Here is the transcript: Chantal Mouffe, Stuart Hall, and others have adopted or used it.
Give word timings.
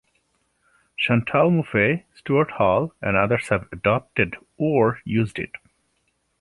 Chantal 0.97 1.51
Mouffe, 1.51 2.05
Stuart 2.15 2.49
Hall, 2.53 2.91
and 3.03 3.15
others 3.15 3.49
have 3.49 3.69
adopted 3.71 4.35
or 4.57 4.99
used 5.05 5.37
it. 5.37 5.51